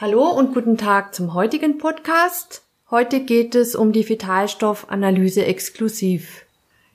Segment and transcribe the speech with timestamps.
[0.00, 2.62] Hallo und guten Tag zum heutigen Podcast.
[2.90, 6.46] Heute geht es um die Vitalstoffanalyse exklusiv.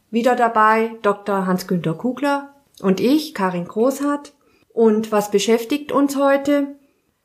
[0.10, 1.46] Wieder dabei Dr.
[1.46, 4.34] Hans-Günter Kugler und ich, Karin Großhardt.
[4.74, 6.78] Und was beschäftigt uns heute?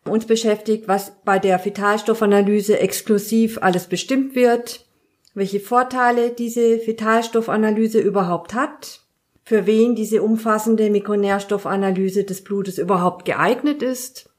[0.05, 4.85] Uns beschäftigt, was bei der Vitalstoffanalyse exklusiv alles bestimmt wird,
[5.33, 9.01] welche Vorteile diese Vitalstoffanalyse überhaupt hat,
[9.45, 14.30] für wen diese umfassende Mikronährstoffanalyse des Blutes überhaupt geeignet ist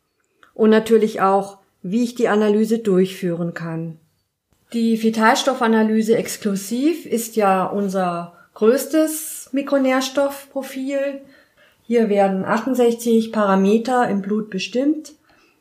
[0.62, 3.98] und natürlich auch, wie ich die Analyse durchführen kann.
[4.74, 11.22] Die Vitalstoffanalyse exklusiv ist ja unser größtes Mikronährstoffprofil.
[11.82, 15.14] Hier werden 68 Parameter im Blut bestimmt.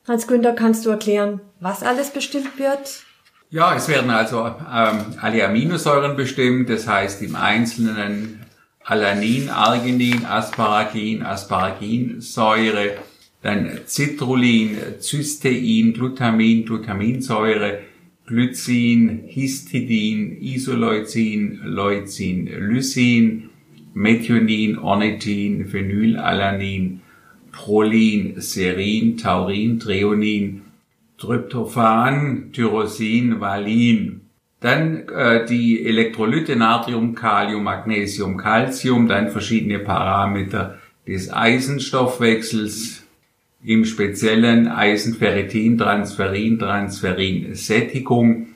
[0.07, 3.05] Hans Günther, kannst du erklären, was alles bestimmt wird?
[3.49, 8.45] Ja, es werden also ähm, alle Aminosäuren bestimmt, das heißt im Einzelnen
[8.85, 12.99] Alanin, Arginin, Asparagin, Asparaginsäure,
[13.43, 17.81] dann Citrullin, Cystein, Glutamin, Glutaminsäure,
[18.27, 23.51] Glycin, Histidin, Isoleucin, Leucin, Lysin,
[23.95, 27.01] Methionin, Ornithin, Phenylalanin,
[27.51, 30.63] Prolin, Serin, Taurin, Treonin,
[31.19, 34.21] Tryptophan, Tyrosin, Valin.
[34.61, 43.07] Dann äh, die Elektrolyte Natrium, Kalium, Magnesium, Calcium, dann verschiedene Parameter des Eisenstoffwechsels,
[43.63, 48.49] im speziellen Eisenferritin, Transferin, Transferin, Sättigung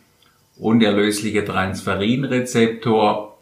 [0.57, 3.39] und der lösliche Transferinrezeptor,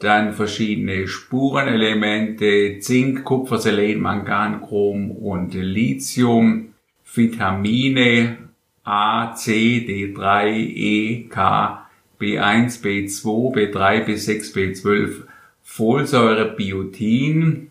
[0.00, 6.74] dann verschiedene Spurenelemente, Zink, Kupfer, Selen, Mangan, Chrom und Lithium,
[7.12, 8.38] Vitamine
[8.84, 11.86] A, C, D3, E, K,
[12.20, 15.24] B1, B2, B3, B6, B12,
[15.62, 17.70] Folsäure, Biotin,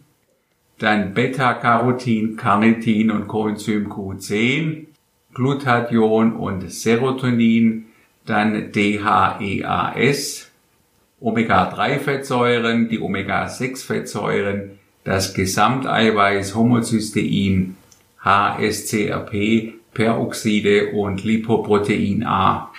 [0.79, 4.85] dann Beta-Carotin, Carnitin und Coenzym Q10,
[5.33, 7.85] Glutathion und Serotonin,
[8.25, 10.51] dann DHEAS,
[11.19, 17.77] Omega-3-Fettsäuren, die Omega-6-Fettsäuren, das Gesamteiweiß, Homocystein,
[18.23, 22.71] HSCRP, Peroxide und Lipoprotein A.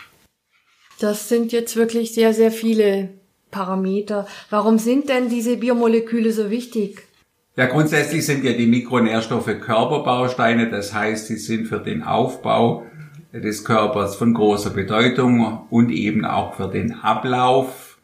[1.01, 3.09] Das sind jetzt wirklich sehr, sehr viele
[3.51, 4.27] Parameter.
[4.51, 7.08] Warum sind denn diese Biomoleküle so wichtig?
[7.59, 12.87] Ja, grundsätzlich sind ja die Mikronährstoffe Körperbausteine, das heißt, sie sind für den Aufbau
[13.33, 17.99] des Körpers von großer Bedeutung und eben auch für den Ablauf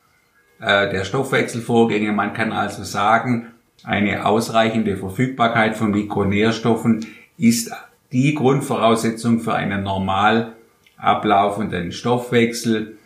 [0.58, 2.10] äh, der Stoffwechselvorgänge.
[2.10, 3.52] Man kann also sagen,
[3.84, 7.06] eine ausreichende Verfügbarkeit von Mikronährstoffen
[7.38, 7.70] ist
[8.10, 10.54] die Grundvoraussetzung für einen normal
[10.96, 12.96] ablaufenden Stoffwechsel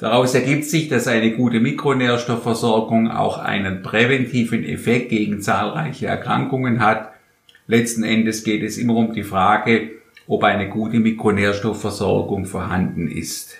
[0.00, 7.12] Daraus ergibt sich, dass eine gute Mikronährstoffversorgung auch einen präventiven Effekt gegen zahlreiche Erkrankungen hat.
[7.66, 9.90] Letzten Endes geht es immer um die Frage,
[10.26, 13.58] ob eine gute Mikronährstoffversorgung vorhanden ist.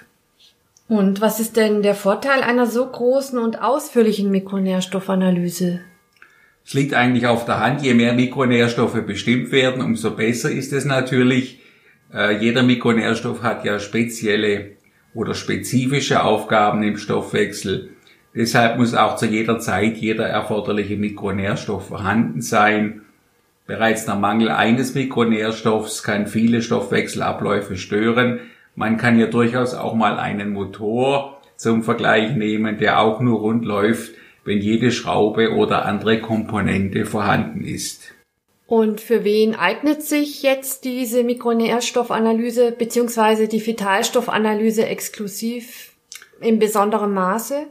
[0.88, 5.80] Und was ist denn der Vorteil einer so großen und ausführlichen Mikronährstoffanalyse?
[6.64, 10.86] Es liegt eigentlich auf der Hand, je mehr Mikronährstoffe bestimmt werden, umso besser ist es
[10.86, 11.60] natürlich.
[12.14, 14.79] Äh, jeder Mikronährstoff hat ja spezielle
[15.14, 17.90] oder spezifische Aufgaben im Stoffwechsel.
[18.34, 23.02] Deshalb muss auch zu jeder Zeit jeder erforderliche Mikronährstoff vorhanden sein.
[23.66, 28.40] Bereits der Mangel eines Mikronährstoffs kann viele Stoffwechselabläufe stören.
[28.76, 33.64] Man kann ja durchaus auch mal einen Motor zum Vergleich nehmen, der auch nur rund
[33.64, 34.12] läuft,
[34.44, 38.14] wenn jede Schraube oder andere Komponente vorhanden ist.
[38.70, 45.90] Und für wen eignet sich jetzt diese Mikronährstoffanalyse beziehungsweise die Vitalstoffanalyse exklusiv
[46.40, 47.66] in besonderem Maße?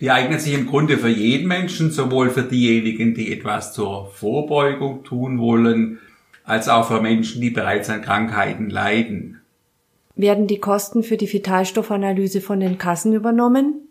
[0.00, 5.04] Die eignet sich im Grunde für jeden Menschen, sowohl für diejenigen, die etwas zur Vorbeugung
[5.04, 5.98] tun wollen,
[6.44, 9.42] als auch für Menschen, die bereits an Krankheiten leiden.
[10.16, 13.86] Werden die Kosten für die Vitalstoffanalyse von den Kassen übernommen?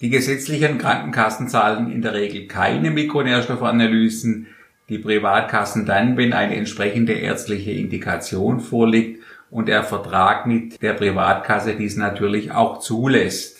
[0.00, 4.48] Die gesetzlichen Krankenkassen zahlen in der Regel keine Mikronährstoffanalysen,
[4.88, 11.74] die Privatkassen dann, wenn eine entsprechende ärztliche Indikation vorliegt und der Vertrag mit der Privatkasse
[11.74, 13.56] dies natürlich auch zulässt.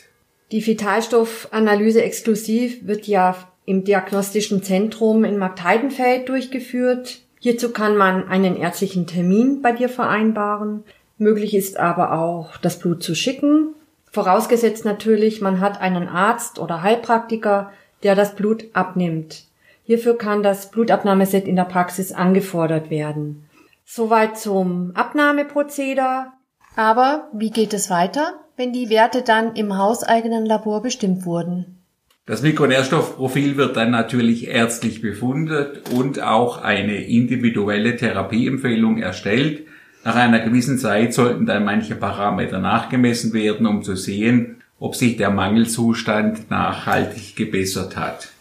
[0.52, 7.20] Die Vitalstoffanalyse exklusiv wird ja im diagnostischen Zentrum in Marktheidenfeld durchgeführt.
[7.40, 10.84] Hierzu kann man einen ärztlichen Termin bei dir vereinbaren.
[11.18, 13.74] Möglich ist aber auch, das Blut zu schicken.
[14.12, 17.72] Vorausgesetzt natürlich, man hat einen Arzt oder Heilpraktiker,
[18.04, 19.45] der das Blut abnimmt.
[19.86, 23.44] Hierfür kann das Blutabnahmeset in der Praxis angefordert werden.
[23.84, 26.32] Soweit zum Abnahmeprozeder.
[26.74, 31.84] Aber wie geht es weiter, wenn die Werte dann im hauseigenen Labor bestimmt wurden?
[32.26, 39.68] Das Mikronährstoffprofil wird dann natürlich ärztlich befundet und auch eine individuelle Therapieempfehlung erstellt.
[40.04, 45.16] Nach einer gewissen Zeit sollten dann manche Parameter nachgemessen werden, um zu sehen, ob sich
[45.16, 48.32] der Mangelzustand nachhaltig gebessert hat.